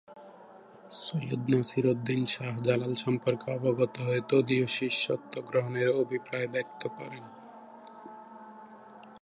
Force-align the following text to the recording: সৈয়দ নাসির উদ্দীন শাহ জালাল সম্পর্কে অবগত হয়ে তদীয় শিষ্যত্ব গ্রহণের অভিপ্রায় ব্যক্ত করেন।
সৈয়দ 0.97 1.41
নাসির 1.49 1.85
উদ্দীন 1.85 2.21
শাহ 2.25 2.53
জালাল 2.61 2.93
সম্পর্কে 2.95 3.47
অবগত 3.51 3.93
হয়ে 4.01 4.21
তদীয় 4.29 4.65
শিষ্যত্ব 4.67 5.33
গ্রহণের 5.41 5.89
অভিপ্রায় 5.93 6.47
ব্যক্ত 6.47 6.81
করেন। 6.87 7.23